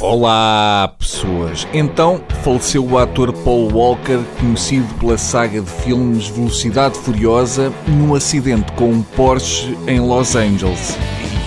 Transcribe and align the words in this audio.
Olá, 0.00 0.94
pessoas. 0.98 1.68
Então, 1.74 2.22
faleceu 2.42 2.82
o 2.82 2.96
ator 2.96 3.34
Paul 3.34 3.70
Walker, 3.70 4.18
conhecido 4.40 4.86
pela 4.94 5.18
saga 5.18 5.60
de 5.60 5.70
filmes 5.70 6.26
Velocidade 6.26 6.98
Furiosa, 6.98 7.70
num 7.86 8.14
acidente 8.14 8.72
com 8.72 8.90
um 8.90 9.02
Porsche 9.02 9.76
em 9.86 10.00
Los 10.00 10.34
Angeles. 10.34 10.96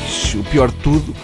Ixi, 0.07 0.37
o 0.37 0.43
pior 0.43 0.69
de 0.69 0.77
tudo 0.77 1.15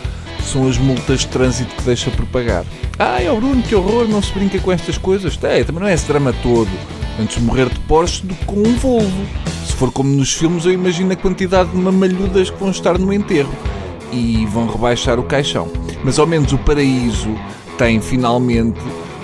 são 0.44 0.68
as 0.68 0.80
multas 0.80 1.20
de 1.20 1.28
trânsito 1.28 1.76
que 1.76 1.84
deixa 1.84 2.10
por 2.10 2.26
pagar. 2.26 2.66
Ai, 2.98 3.30
oh 3.30 3.36
Bruno, 3.36 3.62
que 3.62 3.76
horror, 3.76 4.08
não 4.08 4.24
se 4.24 4.34
brinca 4.34 4.58
com 4.58 4.72
estas 4.72 4.98
coisas. 4.98 5.38
É, 5.44 5.64
também 5.64 5.82
não 5.82 5.88
é 5.88 5.94
esse 5.94 6.08
drama 6.08 6.34
todo. 6.42 6.72
Antes 7.22 7.38
de 7.38 7.44
morrer 7.44 7.70
de 7.70 7.80
Porsche 7.82 8.26
do 8.26 8.34
que 8.34 8.46
com 8.46 8.60
um 8.60 8.76
Volvo. 8.78 9.28
Se 9.68 9.74
for 9.74 9.92
como 9.92 10.10
nos 10.10 10.34
filmes, 10.34 10.66
eu 10.66 10.72
imagino 10.72 11.14
a 11.14 11.16
quantidade 11.16 11.70
de 11.70 11.78
mamalhudas 11.78 12.50
que 12.50 12.58
vão 12.58 12.72
estar 12.72 12.98
no 12.98 13.14
enterro. 13.14 13.54
E 14.12 14.46
vão 14.48 14.68
rebaixar 14.68 15.20
o 15.20 15.24
caixão. 15.24 15.68
Mas 16.04 16.18
ao 16.18 16.26
menos 16.26 16.52
o 16.54 16.58
paraíso 16.58 17.30
tem 17.78 18.02
finalmente 18.02 18.80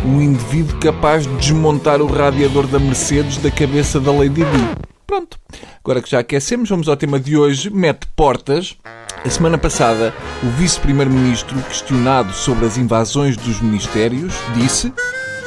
um 0.06 0.22
indivíduo 0.22 0.80
capaz 0.80 1.26
de 1.26 1.36
desmontar 1.36 2.02
o 2.02 2.06
radiador 2.06 2.68
da 2.68 2.80
Mercedes 2.80 3.38
da 3.38 3.50
cabeça 3.50 4.00
da 4.00 4.12
Lady 4.12 4.44
Di. 4.44 4.86
Pronto. 5.08 5.40
Agora 5.84 6.02
que 6.02 6.10
já 6.10 6.20
aquecemos, 6.20 6.70
vamos 6.70 6.88
ao 6.88 6.98
tema 6.98 7.20
de 7.20 7.38
hoje. 7.38 7.70
Mete 7.70 8.08
portas. 8.16 8.78
A 9.24 9.30
semana 9.30 9.58
passada, 9.58 10.14
o 10.44 10.48
vice-primeiro-ministro, 10.52 11.60
questionado 11.64 12.32
sobre 12.34 12.66
as 12.66 12.78
invasões 12.78 13.36
dos 13.36 13.60
ministérios, 13.62 14.34
disse: 14.56 14.94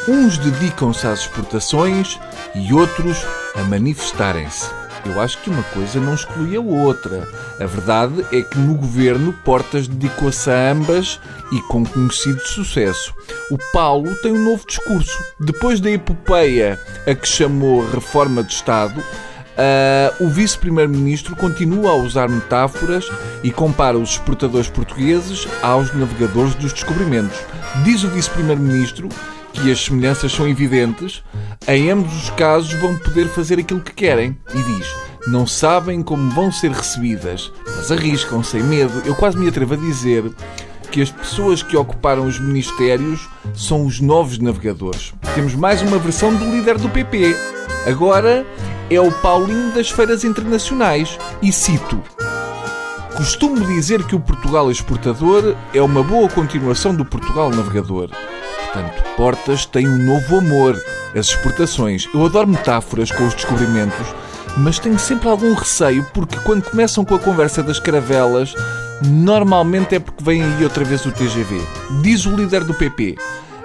Uns 0.08 0.38
dedicam-se 0.38 1.06
às 1.06 1.20
exportações 1.20 2.18
e 2.55 2.72
outros 2.72 3.24
a 3.55 3.62
manifestarem-se. 3.62 4.88
Eu 5.04 5.20
acho 5.20 5.38
que 5.42 5.50
uma 5.50 5.62
coisa 5.62 6.00
não 6.00 6.14
exclui 6.14 6.56
a 6.56 6.60
outra. 6.60 7.26
A 7.58 7.66
verdade 7.66 8.24
é 8.32 8.42
que 8.42 8.58
no 8.58 8.74
governo 8.74 9.32
Portas 9.44 9.88
dedicou-se 9.88 10.50
a 10.50 10.72
ambas 10.72 11.20
e 11.52 11.60
com 11.62 11.84
conhecido 11.84 12.40
sucesso. 12.40 13.14
O 13.50 13.58
Paulo 13.72 14.14
tem 14.16 14.32
um 14.32 14.44
novo 14.44 14.66
discurso. 14.66 15.18
Depois 15.40 15.80
da 15.80 15.90
epopeia 15.90 16.78
a 17.06 17.14
que 17.14 17.28
chamou 17.28 17.88
reforma 17.90 18.42
de 18.42 18.52
Estado, 18.52 19.02
Uh, 19.58 20.22
o 20.24 20.28
vice-primeiro-ministro 20.28 21.34
continua 21.34 21.90
a 21.90 21.96
usar 21.96 22.28
metáforas 22.28 23.10
e 23.42 23.50
compara 23.50 23.98
os 23.98 24.10
exportadores 24.10 24.68
portugueses 24.68 25.48
aos 25.60 25.92
navegadores 25.92 26.55
dos 26.55 26.72
descobrimentos. 26.72 27.36
Diz 27.83 28.05
o 28.05 28.08
vice-primeiro-ministro 28.08 29.08
que 29.52 29.70
as 29.70 29.84
semelhanças 29.84 30.32
são 30.32 30.48
evidentes, 30.48 31.22
em 31.66 31.91
ambos 31.91 32.24
os 32.24 32.30
casos 32.30 32.72
vão 32.74 32.96
poder 32.96 33.28
fazer 33.28 33.58
aquilo 33.58 33.80
que 33.80 33.92
querem. 33.92 34.36
E 34.55 34.62
diz: 34.62 34.94
não 35.27 35.46
sabem 35.46 36.02
como 36.02 36.30
vão 36.30 36.50
ser 36.50 36.70
recebidas, 36.70 37.52
mas 37.77 37.92
arriscam 37.92 38.42
sem 38.42 38.62
medo. 38.62 39.02
Eu 39.05 39.14
quase 39.14 39.36
me 39.36 39.48
atrevo 39.48 39.74
a 39.74 39.77
dizer 39.77 40.32
que 40.90 41.02
as 41.02 41.10
pessoas 41.10 41.62
que 41.62 41.77
ocuparam 41.77 42.27
os 42.27 42.38
ministérios 42.38 43.28
são 43.55 43.84
os 43.84 44.00
novos 44.00 44.38
navegadores. 44.38 45.12
Temos 45.34 45.55
mais 45.55 45.83
uma 45.83 45.98
versão 45.98 46.34
do 46.34 46.50
líder 46.50 46.78
do 46.78 46.88
PP. 46.88 47.36
Agora 47.86 48.46
é 48.90 49.00
o 49.00 49.12
Paulinho 49.12 49.74
das 49.74 49.90
feiras 49.90 50.24
internacionais. 50.24 51.18
E 51.42 51.52
cito: 51.52 52.02
Costumo 53.16 53.66
dizer 53.66 54.05
que 54.05 54.16
o 54.16 54.20
Portugal 54.20 54.70
exportador 54.70 55.55
é 55.74 55.83
uma 55.83 56.02
boa 56.02 56.28
continuação 56.28 56.94
do 56.94 57.05
Portugal 57.05 57.50
navegador. 57.50 58.10
Portanto, 58.72 59.02
Portas 59.16 59.64
tem 59.64 59.88
um 59.88 59.97
novo 59.97 60.36
amor, 60.36 60.78
as 61.16 61.28
exportações. 61.28 62.06
Eu 62.12 62.27
adoro 62.27 62.48
metáforas 62.48 63.11
com 63.11 63.27
os 63.27 63.33
descobrimentos, 63.33 64.06
mas 64.58 64.78
tenho 64.78 64.98
sempre 64.98 65.27
algum 65.28 65.55
receio 65.55 66.06
porque 66.12 66.38
quando 66.41 66.69
começam 66.69 67.02
com 67.02 67.14
a 67.14 67.19
conversa 67.19 67.62
das 67.62 67.80
caravelas, 67.80 68.55
normalmente 69.02 69.94
é 69.94 69.98
porque 69.98 70.22
vem 70.22 70.42
aí 70.42 70.62
outra 70.62 70.84
vez 70.84 71.06
o 71.06 71.12
TGV. 71.12 71.58
Diz 72.02 72.27
o 72.27 72.36
líder 72.36 72.62
do 72.62 72.74
PP. 72.74 73.16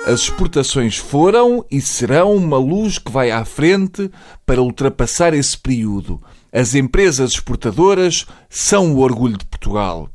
As 0.06 0.22
exportações 0.22 0.98
foram 0.98 1.66
e 1.70 1.81
serão 1.81 2.34
uma 2.34 2.58
luz 2.58 2.98
que 2.98 3.12
vai 3.12 3.30
à 3.30 3.44
frente 3.44 4.09
para 4.46 4.62
ultrapassar 4.62 5.34
esse 5.34 5.58
período. 5.58 6.22
As 6.52 6.75
empresas 6.75 7.31
exportadoras 7.31 8.25
são 8.50 8.94
o 8.94 9.00
orgulho 9.00 9.38
de 9.38 9.46
Portugal. 9.46 10.09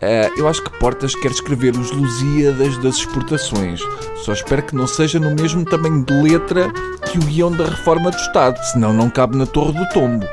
Uh, 0.00 0.32
eu 0.38 0.48
acho 0.48 0.62
que 0.62 0.78
Portas 0.78 1.14
quer 1.14 1.30
escrever 1.30 1.76
os 1.76 1.90
Lusíadas 1.90 2.78
das 2.78 2.96
exportações. 2.96 3.82
Só 4.24 4.32
espero 4.32 4.62
que 4.62 4.74
não 4.74 4.86
seja 4.86 5.20
no 5.20 5.34
mesmo 5.34 5.62
tamanho 5.64 6.02
de 6.04 6.14
letra 6.14 6.72
que 7.10 7.18
o 7.18 7.22
guião 7.22 7.52
da 7.52 7.66
reforma 7.66 8.10
do 8.10 8.16
Estado, 8.16 8.58
senão 8.72 8.94
não 8.94 9.10
cabe 9.10 9.36
na 9.36 9.44
Torre 9.44 9.72
do 9.72 9.86
Tombo. 9.90 10.26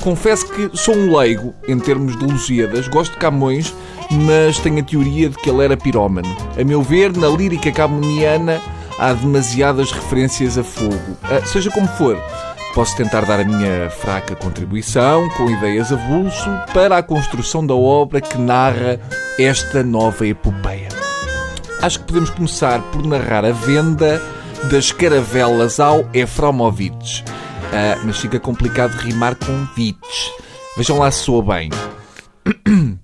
Confesso 0.00 0.46
que 0.52 0.70
sou 0.76 0.94
um 0.94 1.16
leigo 1.16 1.52
em 1.66 1.78
termos 1.80 2.16
de 2.16 2.24
Lusíadas, 2.24 2.86
gosto 2.86 3.12
de 3.12 3.18
Camões, 3.18 3.74
mas 4.10 4.58
tenho 4.60 4.78
a 4.78 4.84
teoria 4.84 5.28
de 5.28 5.36
que 5.36 5.50
ele 5.50 5.64
era 5.64 5.76
pirómano. 5.76 6.28
A 6.56 6.62
meu 6.62 6.80
ver, 6.80 7.16
na 7.16 7.28
lírica 7.28 7.72
camoniana 7.72 8.60
há 9.00 9.12
demasiadas 9.12 9.90
referências 9.90 10.56
a 10.56 10.62
fogo. 10.62 10.94
Uh, 10.94 11.44
seja 11.46 11.70
como 11.72 11.88
for, 11.88 12.16
Posso 12.74 12.96
tentar 12.96 13.24
dar 13.24 13.40
a 13.40 13.44
minha 13.44 13.90
fraca 13.90 14.36
contribuição 14.36 15.28
com 15.30 15.50
ideias 15.50 15.92
avulso 15.92 16.48
para 16.72 16.98
a 16.98 17.02
construção 17.02 17.66
da 17.66 17.74
obra 17.74 18.20
que 18.20 18.38
narra 18.38 19.00
esta 19.38 19.82
nova 19.82 20.26
epopeia. 20.26 20.88
Acho 21.80 22.00
que 22.00 22.06
podemos 22.06 22.30
começar 22.30 22.80
por 22.90 23.06
narrar 23.06 23.44
a 23.44 23.52
venda 23.52 24.20
das 24.70 24.92
caravelas 24.92 25.80
ao 25.80 26.08
Efromovitch. 26.12 27.22
Ah, 27.72 28.00
mas 28.04 28.18
fica 28.18 28.40
complicado 28.40 28.92
rimar 28.92 29.36
com 29.36 29.66
Vitch. 29.76 30.30
Vejam 30.76 30.98
lá 30.98 31.10
se 31.10 31.24
soa 31.24 31.42
bem. 31.42 31.70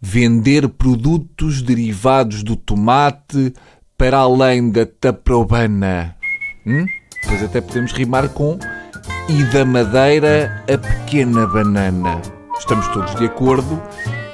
Vender 0.00 0.68
produtos 0.68 1.62
derivados 1.62 2.42
do 2.42 2.56
tomate 2.56 3.52
para 3.96 4.18
além 4.18 4.70
da 4.70 4.86
taprobana. 4.86 6.16
Hum? 6.66 6.86
Depois 7.24 7.42
até 7.42 7.60
podemos 7.60 7.92
rimar 7.92 8.28
com 8.28 8.58
e 9.28 9.42
da 9.44 9.64
madeira 9.64 10.62
a 10.72 10.76
pequena 10.76 11.46
banana. 11.46 12.20
Estamos 12.58 12.86
todos 12.88 13.14
de 13.14 13.24
acordo 13.24 13.82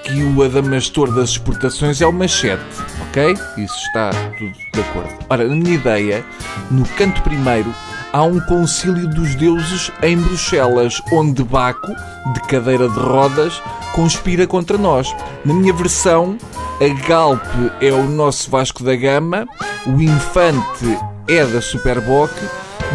que 0.03 0.25
o 0.25 0.43
adamastor 0.43 1.15
das 1.15 1.31
exportações 1.31 2.01
é 2.01 2.07
o 2.07 2.13
machete, 2.13 2.63
ok? 3.09 3.33
Isso 3.57 3.77
está 3.87 4.11
tudo 4.37 4.53
de 4.75 4.81
acordo. 4.81 5.11
Ora, 5.29 5.47
na 5.47 5.55
minha 5.55 5.75
ideia, 5.75 6.25
no 6.69 6.85
canto 6.91 7.23
primeiro, 7.23 7.73
há 8.13 8.25
um 8.25 8.41
concílio 8.41 9.09
dos 9.09 9.37
deuses 9.37 9.93
em 10.03 10.17
Bruxelas, 10.17 11.01
onde 11.13 11.45
Baco, 11.45 11.95
de 12.35 12.41
cadeira 12.49 12.89
de 12.89 12.99
rodas, 12.99 13.63
conspira 13.95 14.49
contra 14.49 14.77
nós. 14.77 15.15
Na 15.45 15.55
minha 15.55 15.73
versão, 15.73 16.37
a 16.81 17.09
Galpe 17.09 17.71
é 17.81 17.93
o 17.93 18.03
nosso 18.09 18.51
Vasco 18.51 18.83
da 18.83 18.97
Gama, 18.97 19.47
o 19.87 20.03
Infante 20.03 20.99
é 21.29 21.45
da 21.47 21.61
Superboc 21.61 22.33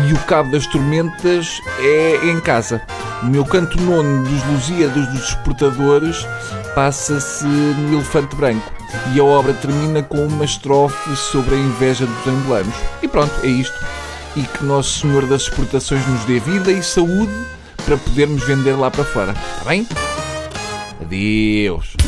e 0.03 0.13
o 0.13 0.19
Cabo 0.25 0.51
das 0.51 0.67
Tormentas 0.67 1.61
é 1.79 2.27
em 2.27 2.39
casa. 2.39 2.81
O 3.23 3.27
meu 3.27 3.45
canto 3.45 3.79
nono 3.81 4.23
dos 4.23 4.43
Lusíadas 4.47 5.07
dos 5.07 5.29
Exportadores 5.29 6.27
passa-se 6.73 7.45
no 7.45 7.93
Elefante 7.93 8.35
Branco 8.35 8.71
e 9.13 9.19
a 9.19 9.23
obra 9.23 9.53
termina 9.53 10.03
com 10.03 10.25
uma 10.25 10.45
estrofe 10.45 11.15
sobre 11.15 11.55
a 11.55 11.57
inveja 11.57 12.05
dos 12.05 12.27
angolanos. 12.27 12.75
E 13.01 13.07
pronto, 13.07 13.33
é 13.43 13.47
isto. 13.47 13.77
E 14.35 14.41
que 14.41 14.65
Nosso 14.65 14.99
Senhor 14.99 15.25
das 15.25 15.43
Exportações 15.43 16.05
nos 16.07 16.25
dê 16.25 16.39
vida 16.39 16.71
e 16.71 16.83
saúde 16.83 17.31
para 17.85 17.97
podermos 17.97 18.43
vender 18.43 18.73
lá 18.73 18.91
para 18.91 19.05
fora. 19.05 19.31
Está 19.31 19.69
bem? 19.69 19.87
Adeus. 21.01 22.04